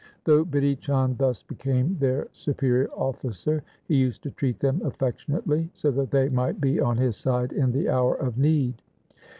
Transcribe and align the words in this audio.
Though 0.23 0.43
Bidhi 0.43 0.79
Chand 0.79 1.19
thus 1.19 1.43
became 1.43 1.95
their 1.99 2.27
superior 2.33 2.89
officer, 2.95 3.61
he 3.87 3.97
used 3.97 4.23
to 4.23 4.31
treat 4.31 4.59
them 4.59 4.81
affec 4.83 5.19
tionately, 5.19 5.69
so 5.73 5.91
that 5.91 6.09
they 6.09 6.27
might 6.27 6.59
be 6.59 6.79
on 6.79 6.97
his 6.97 7.15
side 7.15 7.51
in 7.53 7.71
the 7.71 7.87
hour 7.87 8.15
of 8.15 8.35
need. 8.35 8.81